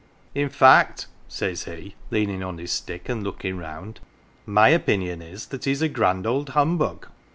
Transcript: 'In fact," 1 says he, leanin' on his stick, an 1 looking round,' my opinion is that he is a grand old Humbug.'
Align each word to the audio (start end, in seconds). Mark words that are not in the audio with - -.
'In 0.33 0.49
fact," 0.49 1.05
1 1.25 1.27
says 1.29 1.65
he, 1.65 1.93
leanin' 2.09 2.41
on 2.41 2.57
his 2.57 2.71
stick, 2.71 3.07
an 3.07 3.17
1 3.19 3.23
looking 3.23 3.57
round,' 3.59 3.99
my 4.47 4.69
opinion 4.69 5.21
is 5.21 5.45
that 5.49 5.65
he 5.65 5.71
is 5.73 5.83
a 5.83 5.89
grand 5.89 6.25
old 6.25 6.49
Humbug.' 6.57 7.05